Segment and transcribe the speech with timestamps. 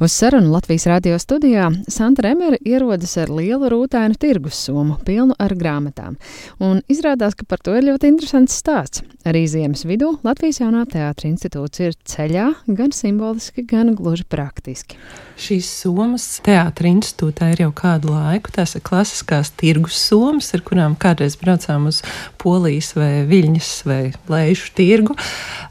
[0.00, 5.52] Uz sarunu Latvijas radio studijā Santa Remere ierodas ar lielu rūtēnu tirgus somu, pilnu ar
[5.52, 6.14] grāmatām.
[6.56, 9.02] Un izrādās, ka par to ir ļoti interesants stāsts.
[9.20, 14.96] Arī ziemas vidū Latvijas jaunā teātra institūts ir ceļā gan simboliski, gan gluži praktiski.
[15.40, 18.52] Šīs somas teātra institūtā ir jau kādu laiku.
[18.56, 22.00] Tās ir klasiskās tirgus somas, ar kurām kādreiz braucām uz
[22.40, 24.00] Polijas vai Viļņas vai
[24.32, 25.16] Leišu tirgu.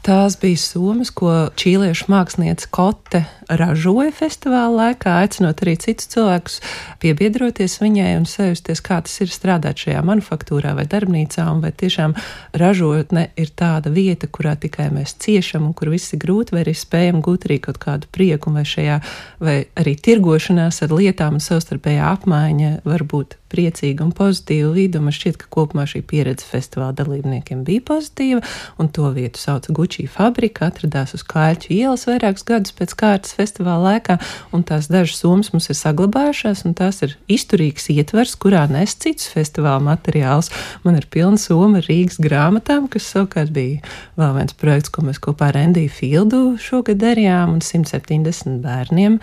[0.06, 6.60] Tās bija somas, ko čīliešu mākslinieca Kote ražoja festivāla laikā, aicinot arī citus cilvēkus
[7.02, 12.14] piebiedroties viņai un sajusties, kā tas ir strādāt šajā manufaktūrā vai darbnīcā, un vai tiešām
[12.58, 16.76] ražotne ir tāda vieta, kurā tikai mēs ciešam un kur viss ir grūti, vai arī
[16.76, 19.00] spējam gūt arī kaut kādu prieku, vai šajā,
[19.42, 25.00] vai arī tirgošanās ar lietām un savstarpējā apmaiņa var būt priecīga un pozitīva vide.
[25.02, 28.40] Man šķiet, ka kopumā šī pieredze festivāla dalībniekiem bija pozitīva,
[28.80, 33.94] un to vietu sauca Gucci fabrika, atradās uz Kāļķu ielas vairākus gadus pēc kārtas festivāla
[33.96, 34.18] laikā,
[34.56, 39.30] un tās dažas somas mums ir saglabājušās, un tās ir izturīgs ietvers, kurā nes citus
[39.34, 40.50] festivāla materiālus.
[40.84, 43.80] Man ir pilna soma Rīgas grāmatām, kas savukārt bija
[44.20, 49.20] vēl viens projekts, ko mēs kopā ar Endiju Fieldu šogad darījām, un 170 bērniem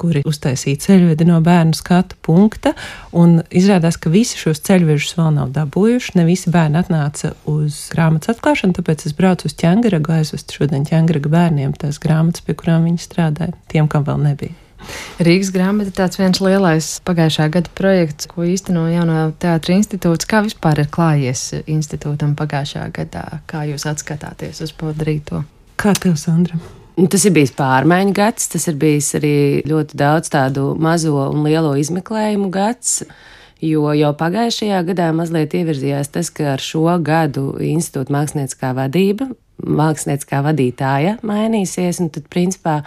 [0.00, 2.74] kuri uztaisīja ceļvedi no bērnu skatu punkta.
[3.66, 6.12] Izrādās, ka visi šos ceļvežus vēl nav dabūjuši.
[6.14, 11.32] Ne visi bērni atnāca uz grāmatas atklāšanu, tāpēc es braucu uz ķēngaragu, aizvest šodien ķēngaraga
[11.32, 14.54] bērniem tās grāmatas, pie kurām viņi strādāja, tiem, kam vēl nebija.
[15.18, 20.30] Rīgas grāmata ir tāds viens lielais pagājušā gada projekts, ko īsteno jaunā teātra institūts.
[20.30, 23.26] Kā vispār ir klājies institūtam pagājušā gadā?
[23.50, 25.42] Kā jūs atskatāties uz padarīto?
[25.80, 26.60] Kā tev, Sandra?
[27.10, 31.74] Tas ir bijis pārmaiņu gads, tas ir bijis arī ļoti daudz tādu mazo un lielo
[31.76, 33.02] izmeklējumu gads.
[33.64, 39.30] Jo jau pagājušajā gadā mazliet ievirzījās tas, ka ar šo gadu institūta mākslinieckā vadība,
[39.64, 42.82] mākslinieckā vadītāja mainīsies, un tad, principā,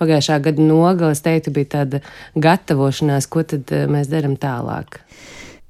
[0.00, 2.00] pagājušā gada nogales, teiktu, bija tāda
[2.34, 4.98] gatavošanās, ko tad eh, mēs darām tālāk.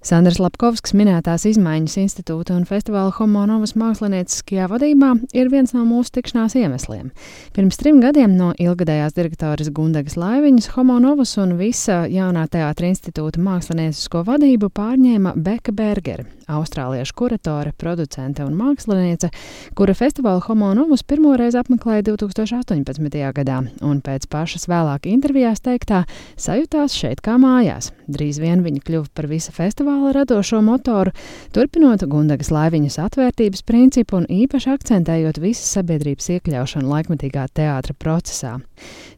[0.01, 6.57] Sandrs Lapkovskis minētās izmaiņas institūta un festivāla Homonovas mākslinieckajā vadībā ir viens no mūsu tikšanās
[6.57, 7.11] iemesliem.
[7.53, 14.25] Pirms trim gadiem no ilgadējās direktoras Gundagas Laiviņas Homonovas un visa jaunā teātra institūta māksliniecisko
[14.25, 16.25] vadību pārņēma Beka Bergere,
[16.57, 19.31] austrāliešu kuratore, producente un māksliniece,
[19.79, 23.33] kura festivālu Homonovus pirmoreiz apmeklēja 2018.
[23.37, 26.05] gadā, un pēc pašas vēlāk intervijās teiktā
[26.41, 27.93] sajūtās šeit kā mājās.
[28.11, 31.15] Drīz vien viņa kļuva par visa festivāla radošo motoru,
[31.55, 38.57] turpinot Gundagas laiviņas atvērtības principu un īpaši akcentējot visas sabiedrības iekļaušanu laikmatīgā teātra procesā.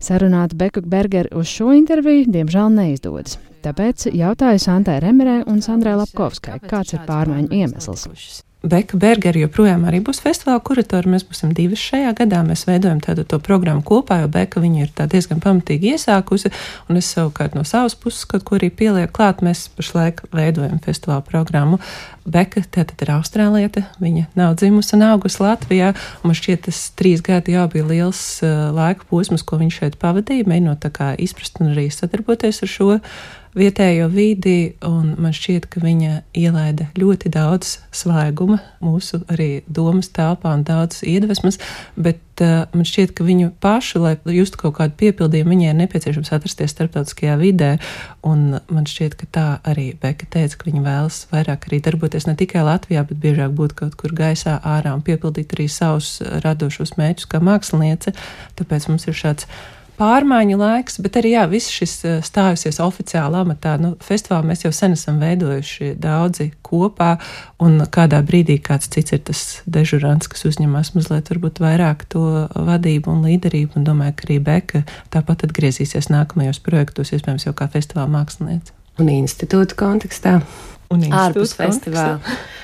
[0.02, 3.38] Sarunāt Beku Bergeru uz šo interviju diemžēl neizdodas.
[3.62, 8.42] Tāpēc jautāju Santai Remerē un Sandrai Lapkovskai, kāds ir pārmaiņu iemesls.
[8.62, 11.10] Beka Bergera joprojām arī būs festivāla kuratora.
[11.10, 12.44] Mēs būsim divas šajā gadā.
[12.46, 16.52] Mēs veidojam tādu to programmu kopā, jo Beka viņu ir diezgan pamatīgi iesākusi.
[16.86, 19.42] Un es savukārt no savas puses kaut ko arī pielieku klāt.
[19.42, 21.80] Mēs pašlaik veidojam festivāla programmu.
[22.22, 23.82] Beka tātad ir austrālieta.
[23.98, 25.90] Viņa nav dzimusi un augusi Latvijā.
[26.22, 29.98] Un man šķiet, tas trīs gadi jau bija liels uh, laika posms, ko viņš šeit
[30.02, 30.86] pavadīja, mēģinot
[31.18, 32.92] izprast un arī sadarboties ar šo
[33.56, 40.54] vietējo vidi, un man šķiet, ka viņa ielaida ļoti daudz svaiguma mūsu arī domas telpā
[40.56, 41.58] un daudz iedvesmas,
[41.96, 46.32] bet uh, man šķiet, ka viņu pašu, lai justu kaut kādu piepildījumu, viņai ir nepieciešams
[46.32, 47.74] atrasties starptautiskajā vidē,
[48.24, 52.36] un man šķiet, ka tā arī Beka teica, ka viņa vēlas vairāk arī darboties ne
[52.40, 57.28] tikai Latvijā, bet biežāk būt kaut kur gaisā ārā un piepildīt arī savus radošos mēģus
[57.28, 58.16] kā māksliniece,
[58.56, 59.48] tāpēc mums ir šāds
[60.02, 63.76] pārmaiņu laiks, bet arī jā, viss šis eh, stājusies oficiāli amatā.
[63.80, 67.14] Nu, festivālā mēs jau sen esam veidojuši daudzi kopā,
[67.62, 71.30] un kādā brīdī kāds cits ir tas dežurants, kas uzņemas mazliet
[71.62, 77.46] vairāk to vadību un līderību, un domāju, ka arī Beka tāpat atgriezīsies nākamajos projektos, iespējams,
[77.46, 78.74] jau kā festivāla māksliniece.
[79.00, 80.40] Un institūta kontekstā
[80.92, 82.20] un ārpus festivāla.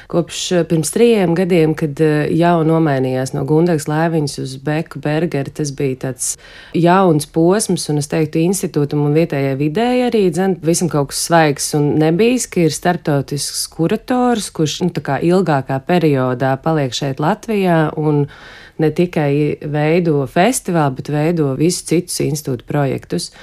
[0.09, 5.53] Kopš eh, pirms trijiem gadiem, kad eh, jau nomainījās no Gundagas lēviņas uz Beku Bergeru,
[5.53, 6.31] tas bija tāds
[6.72, 11.69] jauns posms, un es teiktu, institūtam un vietējai vidēji arī, dzen, visam kaut kas svaigs
[11.76, 17.91] un nebijis, ka ir startautisks kurators, kurš, nu, tā kā ilgākā periodā paliek šeit Latvijā
[18.00, 18.25] un
[18.81, 23.35] ne tikai veido festivālu, bet veido visus citus institūtu projektus.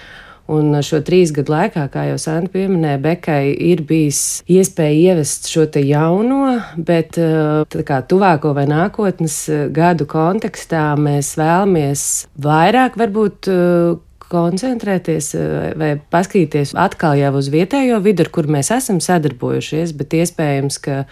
[0.52, 5.66] Un šo trīs gadu laikā, kā jau Santa pieminēja, Bekai ir bijis iespēja ievest šo
[5.74, 12.04] te jauno, bet eh, kā tuvāko vai nākotnes eh, gadu kontekstā mēs vēlamies
[12.46, 13.96] vairāk varbūt eh,
[14.26, 15.32] koncentrēties
[15.78, 21.04] vai paskatīties atkal jau uz vietējo vidu, ar kur mēs esam sadarbojušies, bet iespējams, ka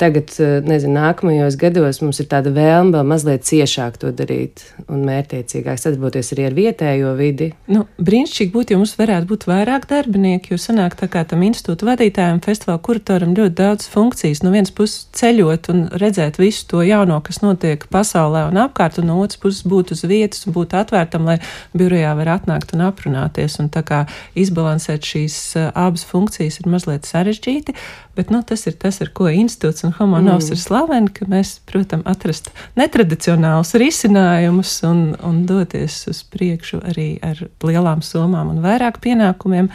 [0.00, 5.04] tagad, eh, nezinu, nākamajos gados mums ir tāda vēlme vēl mazliet ciešāk to darīt un
[5.08, 7.50] mērķiecīgāk sadarboties arī ar vietējo vidi.
[7.70, 11.88] Nu, brīnišķīgi būtu, ja mums varētu būt vairāk darbinieku, jo sanāk tā kā tam institūta
[11.90, 14.42] vadītājiem, festivāla kuratoram ļoti daudz funkcijas.
[14.44, 19.10] No vienas puses ceļot un redzēt visu to jauno, kas notiek pasaulē un apkārt, un
[19.12, 21.38] no otras puses būt uz vietas un būt atvērtam, lai
[21.76, 23.58] birojā var atnākt un aprunāties.
[23.60, 24.04] Un tā kā
[24.38, 27.76] izbalansēt šīs uh, abas funkcijas ir mazliet sarežģīti,
[28.16, 30.56] bet nu, tas ir tas, ar ko institūts un homonovs mm.
[30.56, 37.40] ir slaveni, ka mēs, protams, atrast netradicionālus risinājumus un, un doties uz priekšu arī ar
[37.66, 39.70] lielām summām un vairāk pienākumiem.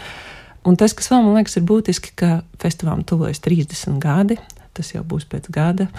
[0.65, 4.39] Un tas, kas vēl man liekas, ir būtiski, ka festivālam tuvojas 30 gadi,
[4.73, 5.89] tas jau būs pēc gada.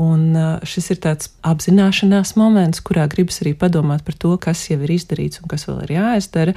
[0.00, 0.32] Un
[0.64, 5.42] šis ir tāds apzināšanās moments, kurā gribas arī padomāt par to, kas jau ir izdarīts
[5.42, 6.56] un kas vēl ir jāizdara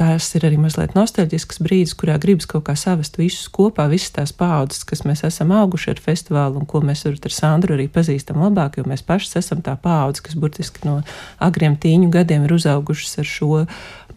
[0.00, 4.32] tās ir arī mazliet nostalģisks brīdis, kurā gribas kaut kā savest visus kopā, visas tās
[4.36, 8.80] paudzes, kas mēs esam auguši ar festivālu un ko mēs ar Sandru arī pazīstam labāk,
[8.80, 11.00] jo mēs paši esam tā paudze, kas burtiski no
[11.42, 13.64] agriem tīņu gadiem ir uzaugušas ar šo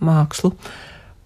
[0.04, 0.54] mākslu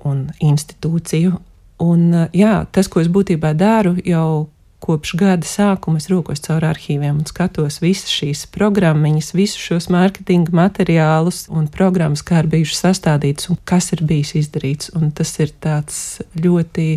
[0.07, 1.37] un institūciju.
[1.85, 4.47] Un, jā, tas, ko es būtībā daru jau
[4.87, 10.53] Kopš gada sākuma es rokos caur arhīviem un skatos visas šīs programmiņas, visus šos mārketinga
[10.55, 14.93] materiālus un programmas, kā ir bijušas sastādītas un kas ir bijis izdarīts.
[14.95, 16.87] Un tas ir tāds ļoti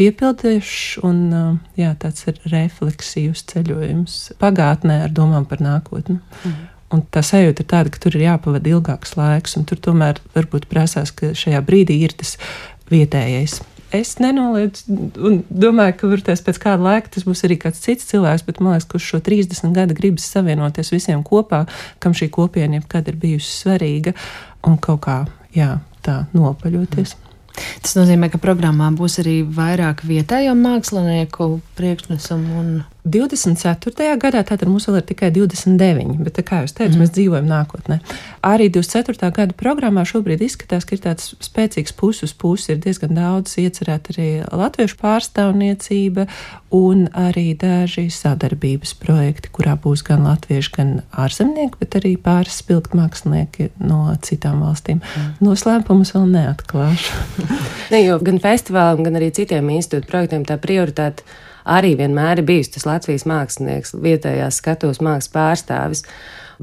[0.00, 1.20] piepildījušs un
[1.76, 6.16] jā, tāds refleksīvs ceļojums pagātnē ar domām par nākotni.
[6.16, 6.58] Mm.
[6.96, 10.70] Un tā sajūta ir tāda, ka tur ir jāpavada ilgāks laiks, un tur tomēr varbūt
[10.72, 12.38] prasās, ka šajā brīdī ir tas
[12.88, 13.60] vietējais
[13.94, 14.96] es nenoliedzu,
[15.28, 18.76] un domāju, ka varbūt pēc kāda laika tas būs arī kāds cits cilvēks, bet man
[18.76, 21.64] liekas, kurš šo 30 gadu gribas savienoties visiem kopā,
[22.02, 24.16] kam šī kopiena jebkad ir bijusi svarīga
[24.66, 25.20] un kaut kā
[25.54, 27.14] jā, tā nopaļoties.
[27.14, 27.26] Mm.
[27.82, 31.48] Tas nozīmē, ka programmā būs arī vairāk vietējo mākslinieku
[31.78, 32.70] priekšnesumu un
[33.06, 34.16] 24.
[34.18, 37.02] gadā, tātad mums vēl ir tikai 29, bet, kā jau teicu, mm.
[37.04, 38.00] mēs dzīvojam nākotnē.
[38.46, 39.30] Arī 24.
[39.36, 44.28] gada programmā šobrīd izskatās, ka ir tāds spēcīgs puses pusi, ir diezgan daudz iecerēta arī
[44.50, 46.26] latviešu pārstāvniecība
[46.74, 52.96] un arī daži sadarbības projekti, kurā būs gan latvieši, gan ārzemnieki, bet arī pāris spilgt
[52.98, 54.98] mākslinieki no citām valstīm.
[54.98, 55.32] Mm.
[55.46, 57.24] Noslēpumus vēl neatklāšu.
[57.94, 61.22] ne, jo gan festivālam, gan arī citiem institūtu projektiem tā prioritāte
[61.66, 66.04] arī vienmēr ir bijis tas Latvijas mākslinieks, vietējās skatuves mākslas pārstāvis.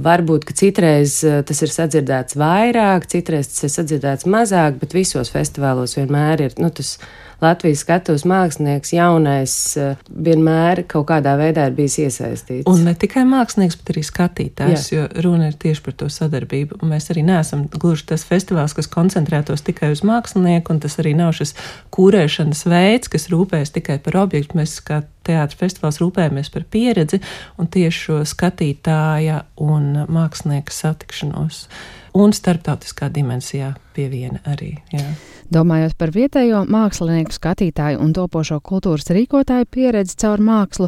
[0.03, 5.29] Varbūt, ka citreiz eh, tas ir sadzirdēts vairāk, citreiz tas ir sadzirdēts mazāk, bet visos
[5.29, 6.95] festivālos vienmēr ir nu, tas
[7.43, 12.67] Latvijas skatuves mākslinieks, jaunais, eh, vienmēr kaut kādā veidā ir bijis iesaistīts.
[12.69, 14.97] Un ne tikai mākslinieks, bet arī skatītājs, Jā.
[14.97, 16.81] jo runa ir tieši par to sadarbību.
[16.81, 21.15] Un mēs arī neesam gluži tas festivāls, kas koncentrētos tikai uz mākslinieku, un tas arī
[21.15, 21.53] nav šis
[21.91, 24.57] kūrēšanas veids, kas rūpējas tikai par objektu.
[24.57, 27.21] Mēs kā teātris festivāls rūpējamies par pieredzi
[27.57, 31.67] un tieši šo skatītāja un mākslinieka satikšanos.
[32.13, 34.75] Un starptautiskā dimensijā pieviena arī.
[34.93, 35.07] Jā.
[35.53, 40.87] Domājot par vietējo mākslinieku, skatītāju un topošo kultūras rīkotāju pieredzi caur mākslu,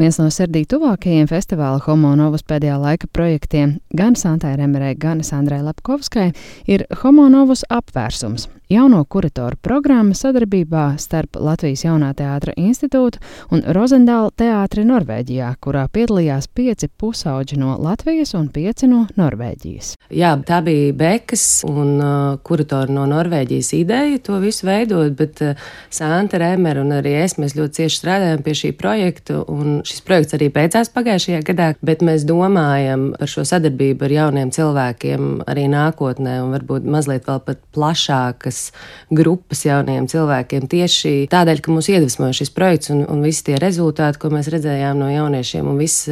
[0.00, 6.30] viens no sirdī tuvākajiem festivāla Homonovas pēdējā laika projektiem gan Santai Remerei, gan Sandrai Lapkovskai
[6.70, 13.20] ir Homonovas apvērsums jauno kuratoru programma sadarbībā starp Latvijas Jaunā teātra institūtu
[13.54, 19.92] un Rozendāla teātri Norvēģijā, kurā piedalījās pieci pusauģi no Latvijas un pieci no Norvēģijas.
[20.10, 25.68] Jā, tā bija Bekas un uh, kuratoru no Norvēģijas ideja to visu veidot, bet uh,
[25.90, 30.34] Santa Remer un arī es mēs ļoti cieši strādājam pie šī projekta, un šis projekts
[30.38, 36.40] arī beidzās pagājušajā gadā, bet mēs domājam par šo sadarbību ar jauniem cilvēkiem arī nākotnē
[36.42, 38.72] un varbūt mazliet vēl pat plašākas citas
[39.10, 44.18] grupas jauniem cilvēkiem tieši tādēļ, ka mūs iedvesmoja šis projekts un, un visi tie rezultāti,
[44.18, 46.08] ko mēs redzējām no jauniešiem, un viss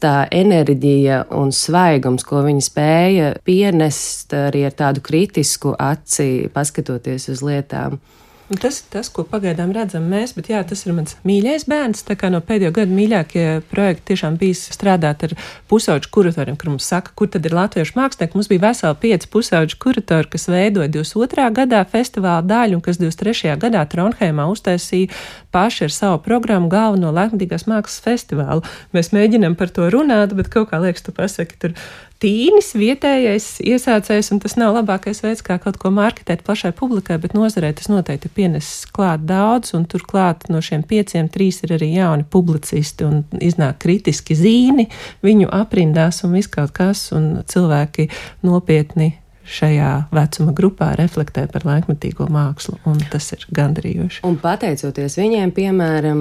[0.00, 7.44] tā enerģija un svaigums, ko viņi spēja pienest arī ar tādu kritisku aci, paskatoties uz
[7.44, 8.00] lietām.
[8.50, 12.02] Un tas ir tas, ko pagaidām redzam mēs, bet jā, tas ir mans mīļais bērns.
[12.08, 15.34] Tā kā no pēdējo gadu mīļākie projekti tiešām bija strādāt ar
[15.70, 18.34] pusauģu kuratoriem, kur mums saka, kur tad ir latviešu mākslinieki.
[18.34, 21.46] Mums bija veseli pieci pusauģu kuratori, kas veidoja 22.
[21.60, 23.54] gadā festivāla daļu un kas 23.
[23.62, 25.14] gadā Tronheimā uztaisīja
[25.54, 28.66] paši ar savu programmu galveno laikmatīgās mākslas festivālu.
[28.90, 31.78] Mēs mēģinām par to runāt, bet kaut kā liekas, tu pasaki, tur
[32.20, 37.34] tīnis, vietējais iesācējs, un tas nav labākais veids, kā kaut ko marketēt plašai publikai, bet
[37.36, 42.26] nozarē tas noteikti pienesis klāt daudz, un turklāt no šiem pieciem trīs ir arī jauni
[42.28, 44.90] publicisti, un iznāk kritiski zīni
[45.24, 48.10] viņu aprindās un viskaut kas, un cilvēki
[48.46, 49.14] nopietni
[49.50, 54.22] šajā vecuma grupā reflektē par laikmetīgo mākslu, un tas ir gandarījoši.
[54.28, 56.20] Un pateicoties viņiem, piemēram,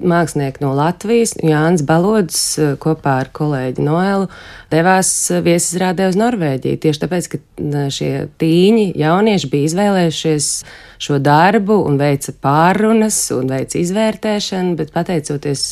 [0.00, 2.40] mākslinieki no Latvijas, Jānis Balodis
[2.82, 4.30] kopā ar kolēģi Noelu
[4.72, 5.10] devās
[5.46, 6.80] viesizrādē uz Norvēģiju.
[6.86, 7.42] Tieši tāpēc, ka
[7.92, 10.50] šie tīņi, jaunieši bija izvēlējušies
[11.06, 15.68] šo darbu un veica pārunas un veica izvērtēšanu, bet pateicoties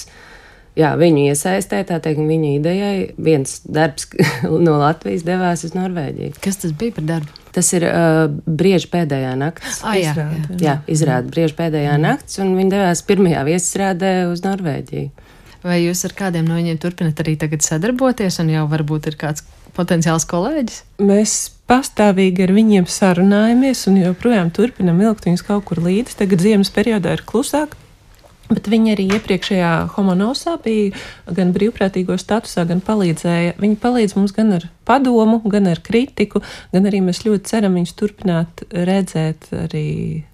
[0.78, 4.08] jā, viņu iesaistē, tā teikt, viņu idejai, viens darbs
[4.66, 6.36] no Latvijas devās uz Norvēģiju.
[6.44, 7.40] Kas tas bija par darbu?
[7.54, 9.78] Tas ir uh, brīvs pēdējā naktis.
[9.86, 10.62] Ah, jā, izrāda, jā.
[10.64, 12.06] jā izrāda brīvs pēdējā mm.
[12.08, 15.10] naktis, un viņi devās pirmajā viesizrādē uz Norvēģiju.
[15.64, 19.46] Vai jūs ar kādiem no viņiem turpināt arī tagad sadarboties, un jau varbūt ir kāds
[19.74, 20.82] potenciāls kolēģis?
[21.06, 21.36] Mēs
[21.70, 26.18] pastāvīgi ar viņiem sarunājamies un joprojām turpinam vilkt viņus kaut kur līdzi.
[26.20, 27.78] Tagad ziemas periodā ir klusāk,
[28.44, 30.92] Bet viņi arī iepriekšējā homonosā bija
[31.32, 33.54] gan brīvprātīgo statusā, gan palīdzēja.
[33.56, 36.42] Viņi palīdz mums gan ar padomu, gan ar kritiku,
[36.74, 39.86] gan arī mēs ļoti ceram viņus turpināt redzēt arī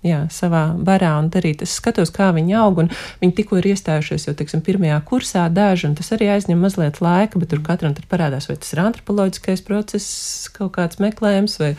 [0.02, 1.62] jā, savā barā un darīt.
[1.62, 2.90] Es skatos, kā viņi aug, un
[3.22, 7.38] viņi tikko ir iestājušies jau, teiksim, pirmajā kursā daži, un tas arī aizņem mazliet laika,
[7.38, 11.72] bet tur katram tur parādās, vai tas ir antropoloģiskais process, kaut kāds meklējums vai,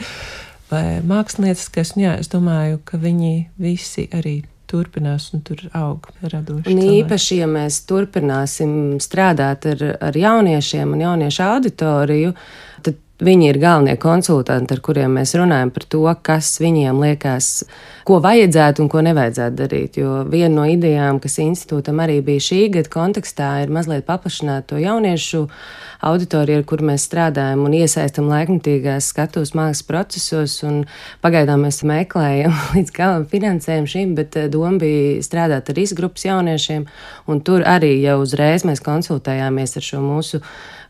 [0.72, 1.98] vai mākslinieckais.
[2.00, 4.40] Jā, es domāju, ka viņi visi arī
[4.72, 6.72] turpinās un tur aug radoši.
[6.72, 8.74] Un īpaši, ja mēs turpināsim
[9.04, 12.34] strādāt ar, ar jauniešiem un jauniešu auditoriju,
[12.86, 17.52] tad viņi ir galvenie konsultanti, ar kuriem mēs runājam par to, kas viņiem liekas,
[18.08, 20.00] ko vajadzētu un ko nevajadzētu darīt.
[20.02, 24.82] Jo viena no idejām, kas institūtam arī bija šī gada kontekstā, ir mazliet paplašināt to
[24.82, 25.46] jauniešu
[26.02, 30.58] auditoriju, ar kur mēs strādājam un iesaistam laikmatīgās skatuves mākslas procesos.
[31.22, 36.86] Pagaidām mēs meklējam līdz galam finansējumu šim, bet eh, doma bija strādāt ar izgrupas jauniešiem,
[37.30, 40.42] un tur arī jau uzreiz mēs konsultējāmies ar šo mūsu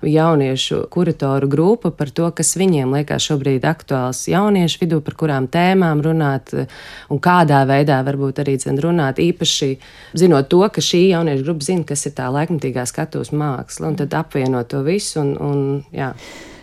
[0.02, 6.02] jauniešu kuratoru grupu par to, kas viņiem liekas šobrīd aktuāls jauniešu vidū, par kurām tēmām
[6.02, 9.22] runāt un kādā veidā varbūt arī runāt.
[9.22, 9.70] Īpaši
[10.18, 14.14] zinot to, ka šī jauniešu grupa zina, kas ir tā laikmatīgā skatuves māksla, un tad
[14.18, 15.01] apvienot to visu.
[15.22, 15.62] Un, un,
[15.96, 16.12] jā.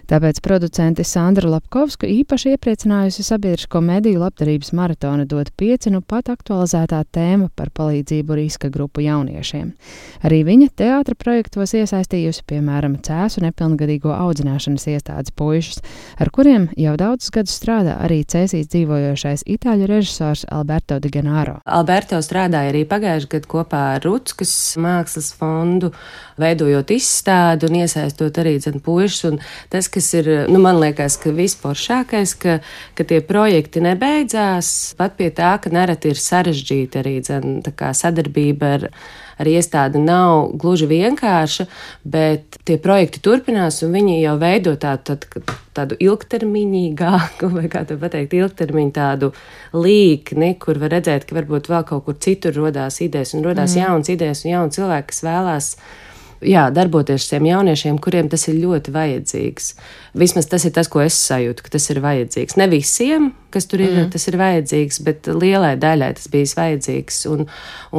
[0.09, 7.03] Tāpēc producente Sandra Lapkovska īpaši iepriecinājusi sabiedrisko mediju labdarības maratona dot pieci nu pat aktualizētā
[7.12, 9.75] tēma par palīdzību riska grupu jauniešiem.
[10.25, 15.83] Arī viņa teātra projektos iesaistījusi, piemēram, cēsu nepilngadīgo audzināšanas iestādes puišus,
[16.17, 21.59] ar kuriem jau daudzus gadus strādā arī cēsīs dzīvojošais itāļu režisors Alberto Di Genaro.
[21.69, 25.93] Alberto strādāja arī pagājušajā gadā kopā ar Rutskas mākslas fondu,
[26.41, 29.37] veidojot izstādi un iesaistot arī puišus.
[29.69, 32.59] Tas, kas ir, nu, man liekas, ka visforšākais, ka,
[32.95, 37.59] ka tie projekti nebeidzās, pat pie tā, ka nereti ir sarežģīta arī dzen,
[37.99, 38.87] sadarbība ar,
[39.43, 41.67] ar iestādi nav gluži vienkārša,
[42.07, 47.99] bet tie projekti turpinās un viņi jau veido tādu, tādu, tādu ilgtermiņīgāku, vai kā to
[47.99, 49.33] pateikt, ilgtermiņu tādu
[49.75, 53.83] līkni, kur var redzēt, ka varbūt vēl kaut kur citur rodās idejas un rodās mm.
[53.83, 55.73] jaunas idejas un jauni cilvēki, kas vēlās
[56.45, 59.68] jā, darboties ar tiem jauniešiem, kuriem tas ir ļoti vajadzīgs.
[60.18, 62.57] Vismaz tas ir tas, ko es sajūtu, ka tas ir vajadzīgs.
[62.59, 64.11] Ne visiem, kas tur ir, mm.
[64.14, 67.21] tas ir vajadzīgs, bet lielai daļai tas bija vajadzīgs.
[67.33, 67.47] Un,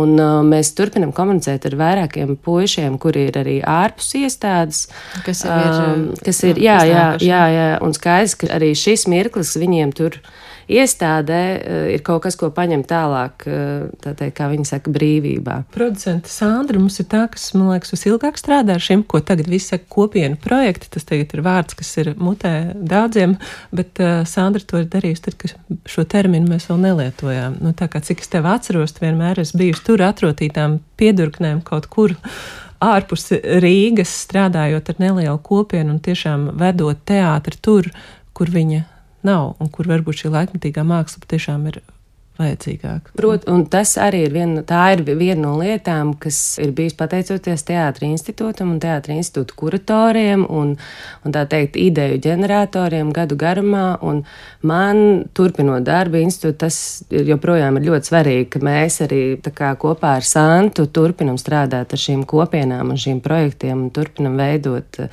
[0.02, 4.86] un uh, mēs turpinam komunicēt ar vairākiem puišiem, kuri ir arī ārpus iestādes.
[5.26, 9.56] Kas ir, um, kas ir jā, jā, jā, jā, un skaidrs, ka arī šis mirklis
[9.60, 10.24] viņiem tur ir
[10.70, 15.56] iestādē eh, ir kaut kas, ko paņem tālāk, eh, tā teikt, kā viņi saka, brīvībā.
[15.74, 19.74] Producente Sandra mums ir tā, kas, man liekas, visilgāk strādā ar šiem, ko tagad visi
[19.74, 20.92] saka kopienu projekti.
[20.94, 23.38] Tas tagad ir vārds, kas ir mutē daudziem,
[23.76, 27.60] bet uh, Sandra to ir darījusi tad, kad šo terminu mēs vēl nelietojām.
[27.64, 32.16] Nu, tā kā cik es tev atceros, vienmēr es bijusi tur atrotītām piedurknēm kaut kur
[32.84, 33.32] ārpus
[33.64, 37.90] Rīgas, strādājot ar nelielu kopienu un tiešām vedot teātri tur,
[38.38, 38.86] kur viņa
[39.28, 41.82] nav, un kur varbūt šī laikmatīgā māksla patiešām ir
[42.40, 43.14] vajadzīgāka.
[43.20, 48.14] Protams, un tas arī ir viena, ir viena no lietām, kas ir bijis pateicoties Teātris
[48.14, 50.76] institūtam un Teātris institūta kuratoriem un,
[51.26, 53.88] un tā teikt, ideju ģeneratoriem gadu garumā.
[54.06, 54.24] Un
[54.64, 60.28] man, turpinot darbu institūtu, tas joprojām ir ļoti svarīgi, ka mēs arī kā, kopā ar
[60.28, 65.04] Santu turpinam strādāt ar šīm kopienām un šīm projektiem un turpinam veidot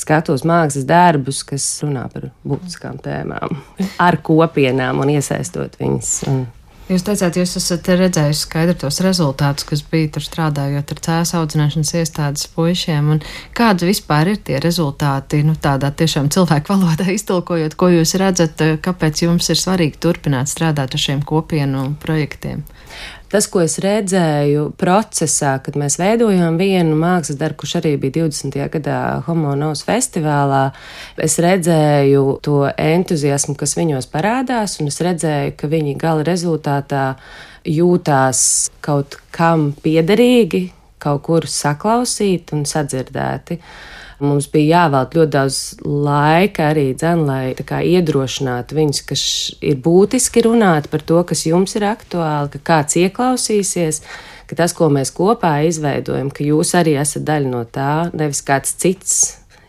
[0.00, 3.56] skatos mākslas darbus, kas runā par būtiskām tēmām,
[4.02, 6.12] ar kopienām un iesaistot viņus.
[6.30, 6.44] Un
[6.86, 11.90] Jūs teicāt, jūs esat redzējuši skaidri tos rezultātus, kas bija tur strādājot ar cēlus audzināšanas
[11.98, 13.08] iestādes puišiem.
[13.58, 19.24] Kādi vispār ir tie rezultāti, nu, tādā tiešām cilvēku valodā iztulkojot, ko jūs redzat, kāpēc
[19.24, 22.62] jums ir svarīgi turpināt strādāt ar šiem kopienu projektiem?
[23.36, 28.54] Tas, ko es redzēju procesā, kad mēs veidojām vienu mākslas darbu, kurš arī bija 20.
[28.72, 30.62] gadā Homonovas festivālā,
[31.20, 37.04] es redzēju to entuziasmu, kas viņos parādās, un es redzēju, ka viņi gala rezultātā
[37.68, 38.40] jūtās
[38.80, 40.70] kaut kam piederīgi,
[41.02, 43.60] kaut kur saklausīti un sadzirdēti.
[44.16, 49.16] Mums bija jāvelk ļoti daudz laika arī dzen, lai kā, iedrošinātu viņus, ka
[49.68, 54.00] ir būtiski runāt par to, kas jums ir aktuāli, ka kāds ieklausīsies,
[54.48, 58.72] ka tas, ko mēs kopā izveidojam, ka jūs arī esat daļa no tā, nevis kāds
[58.80, 59.18] cits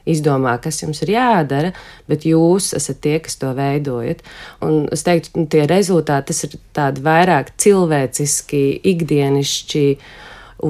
[0.08, 1.74] izdomā, kas jums ir jādara,
[2.08, 4.24] bet jūs esat tie, kas to veidojat.
[4.64, 8.64] Un es teiktu, nu, tie rezultāti ir tādi vairāk cilvēciski,
[8.94, 9.84] ikdienišķi,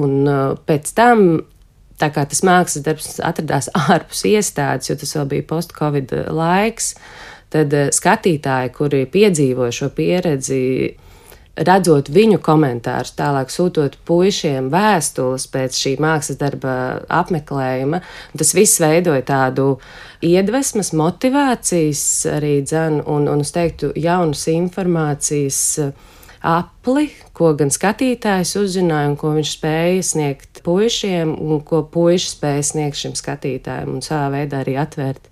[0.02, 1.28] un uh, pēc tam
[1.98, 6.94] tā kā tas mākslas darbs atradās ārpus iestādes, jo tas vēl bija post-covid laiks,
[7.54, 10.62] tad eh, skatītāji, kuri piedzīvo šo pieredzi,
[11.58, 16.74] redzot viņu komentārus, tālāk sūtot puišiem vēstules pēc šī mākslas darba
[17.20, 18.02] apmeklējuma,
[18.38, 19.66] tas viss veidoja tādu
[20.24, 22.04] iedvesmas, motivācijas
[22.36, 25.60] arī dzenu un, un es teiktu, jaunas informācijas
[26.48, 32.68] apli, ko gan skatītājs uzzināja, un ko viņš spēja sniegt puišiem, un ko puiši spēja
[32.72, 35.28] sniegt šim skatītājam, un savā veidā arī atvērt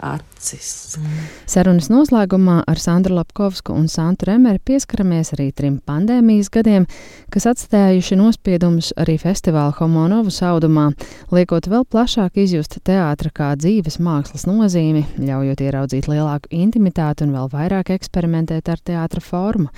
[0.00, 0.96] acis.
[1.50, 6.86] Sarunas noslēgumā ar Sandru Lapkovsku un Santu Remeri pieskaramies arī trim pandēmijas gadiem,
[7.32, 10.88] kas atstājuši nospiedumus arī festivāla Homonovu saudumā,
[11.34, 17.52] liekot vēl plašāk izjust teātra kā dzīves mākslas nozīmi, ļaujot ieraudzīt lielāku intimitāti un vēl
[17.52, 19.68] vairāk eksperimentēt ar teātra formu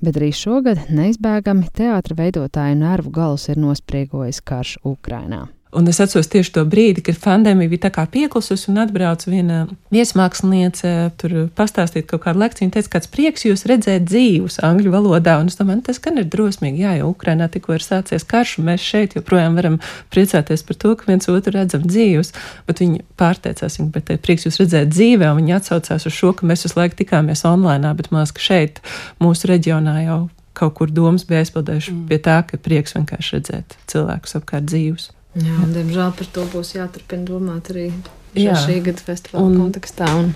[0.00, 5.46] bet arī šogad neizbēgami teātra veidotāju nervu galus ir nospriegojis karš Ukrainā.
[5.70, 9.58] Un es atceros tieši to brīdi, kad pandēmija bija tā kā pieklususi un atbrauca viena
[9.94, 12.66] viesmāksliniece, tur pastāstīt kaut kādu lekciju.
[12.66, 15.36] Viņa teica, kāds prieks jūs redzēt dzīvus angļu valodā.
[15.38, 18.56] Un es domāju, nu, tas gan ir drosmīgi, jā, jo Ukrainā tikko ir sācies karš,
[18.58, 19.78] un mēs šeit joprojām varam
[20.10, 22.34] priecāties par to, ka viens otru redzam dzīvus.
[22.66, 26.50] Bet viņi pārteicās, viņi, bet prieks jūs redzēt dzīvē, un viņi atsaucās uz šo, ka
[26.50, 28.82] mēs visu laiku tikāmies online, bet mās, ka šeit
[29.22, 30.20] mūsu reģionā jau
[30.60, 32.04] kaut kur domas bija aizpildējuši mm.
[32.10, 35.12] pie tā, ka prieks vienkārši redzēt cilvēkus apkārt dzīvus.
[35.38, 37.86] Jā, un, diemžēl par to būs jāturpina domāt arī
[38.34, 38.56] jā.
[38.58, 40.08] šī gada festivāla un, kontekstā.
[40.18, 40.32] Un,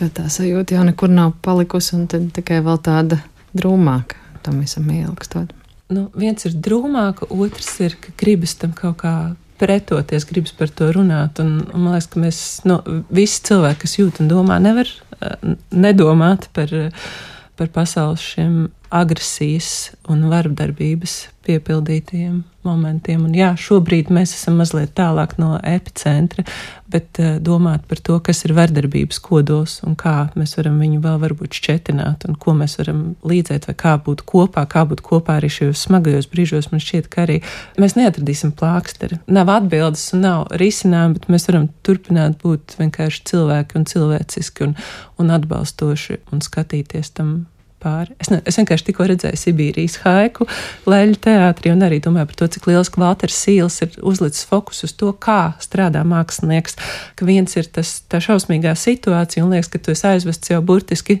[0.00, 3.20] jo tā sajūta jau nekur nav palikusi, un tikai vēl tāda
[3.54, 5.54] drūmāka tam visam ielikstot.
[5.94, 9.14] Nu, viens ir drūmāka, otrs ir, ka gribas tam kaut kā
[9.60, 11.38] pretoties, gribas par to runāt.
[11.42, 12.80] Un, un man liekas, ka mēs, nu,
[13.14, 17.12] visi cilvēki, kas jūt un domā, nevar uh, nedomāt par, uh,
[17.60, 23.26] par pasaules šiem agresijas un vardarbības piepildītajiem momentiem.
[23.26, 26.44] Un jā, šobrīd mēs esam mazliet tālāk no epicentra,
[26.88, 31.20] bet uh, domāt par to, kas ir vardarbības kodols un kā mēs varam viņu vēl
[31.20, 35.52] varbūt šķetināt un ko mēs varam līdzēt vai kā būt kopā, kā būt kopā arī
[35.52, 36.70] šajos smagajos brīžos.
[36.72, 37.40] Man šķiet, ka arī
[37.80, 39.20] mēs neatradīsim plāksteri.
[39.28, 44.78] Nav atbildes un nav risinājumu, bet mēs varam turpināt būt vienkārši cilvēki un cilvēciski un,
[45.20, 47.42] un atbalstoši un skatīties tam
[47.84, 48.16] pāri.
[48.22, 50.48] Es, ne, es vienkārši tikko redzēju Sibīrijas haiku,
[50.88, 54.96] Leļu teātrī un arī domāju par to, cik liels Valters Sīls ir uzlicis fokus uz
[54.96, 56.78] to, kā strādā mākslinieks.
[57.18, 61.20] Ka viens ir tas, tā šausmīgā situācija un liekas, ka tu esi aizvests jau burtiski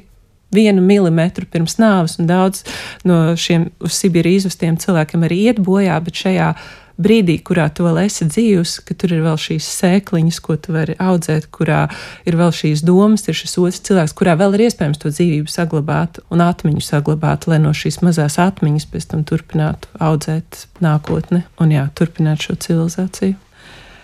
[0.54, 2.62] vienu milimetru pirms nāves, un daudz
[3.08, 6.52] no šiem uz Sibīriju izvestiem cilvēkiem arī iet bojā, bet šajā
[7.00, 10.96] brīdī, kurā tu vēl esi dzīvs, ka tur ir vēl šīs sēkliņas, ko tu vari
[11.02, 11.84] audzēt, kurā
[12.28, 16.20] ir vēl šīs domas, ir šis otrs cilvēks, kurā vēl ir iespējams to dzīvību saglabāt
[16.34, 21.88] un atmiņu saglabāt, lai no šīs mazās atmiņas pēc tam turpinātu audzēt nākotni un jā,
[21.98, 23.38] turpināt šo civilizāciju.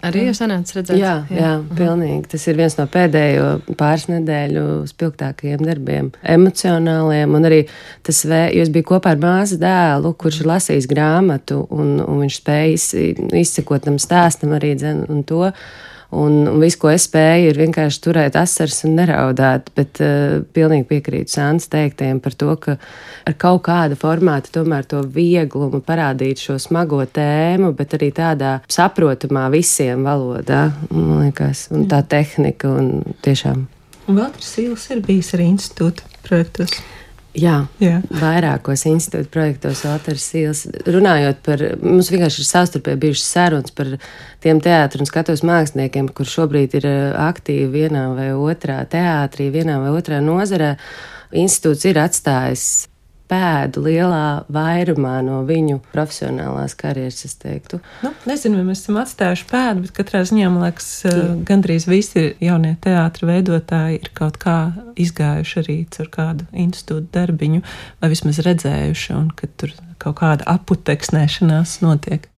[0.07, 0.97] Arī jūs sanācat redzēt?
[1.01, 1.77] Jā, jā, jā mhm.
[1.77, 2.23] pilnīgi.
[2.33, 3.49] Tas ir viens no pēdējo
[3.81, 7.37] pāris nedēļu spilgtākajiem darbiem, emocionāliem.
[7.37, 7.61] Un arī
[8.07, 12.41] tas, vē, jūs bija kopā ar māsu dēlu, kurš ir lasījis grāmatu, un, un viņš
[12.41, 13.07] spēja
[13.43, 15.45] izsekot tam stāstam arī dzen, un to.
[16.11, 19.71] Un, un viss, ko es spēju, ir vienkārši turēt asaras un neraudāt.
[19.79, 22.77] Bet uh, pilnīgi piekrītu Sāns teiktajiem par to, ka
[23.31, 29.47] ar kaut kādu formātu tomēr to vieglumu parādīt šo smago tēmu, bet arī tādā saprotamā
[29.55, 32.91] visiem valodā, man liekas, un tā tehnika un
[33.23, 33.69] tiešām.
[34.11, 36.75] Un vēl tas īls ir bijis arī institūta projektos.
[37.39, 38.01] Jā, Jā.
[38.11, 40.65] vairākos institūta projektos Alters Sīls.
[40.83, 43.93] Runājot par, mums vienkārši ir savstarpēji bijušas sarunas par
[44.43, 49.79] tiem teātrus un skatos māksliniekiem, kur šobrīd ir eh, aktīvi vienā vai otrā teātrī, vienā
[49.79, 50.75] vai otrā nozarē.
[51.31, 52.67] Institūts ir atstājis
[53.31, 57.81] pēdu lielā vairumā no viņu profesionālās karjeras, es teiktu.
[58.05, 61.19] Nu, nezinu, vai mēs esam atstājuši pēdu, bet katrā ziņā, man liekas, Jā.
[61.49, 64.57] gandrīz visi jaunie teātri veidotāji ir kaut kā
[65.01, 67.63] izgājuši arī caur kādu institūtu darbiņu,
[68.03, 72.27] vai vismaz redzējuši, un ka tur kaut kāda aputeksnēšanās notiek.